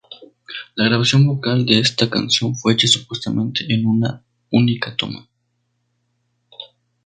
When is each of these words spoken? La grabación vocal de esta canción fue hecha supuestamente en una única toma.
La 0.73 0.85
grabación 0.85 1.27
vocal 1.27 1.63
de 1.67 1.77
esta 1.79 2.09
canción 2.09 2.55
fue 2.55 2.73
hecha 2.73 2.87
supuestamente 2.87 3.71
en 3.71 3.85
una 3.85 4.23
única 4.49 4.95
toma. 4.97 5.29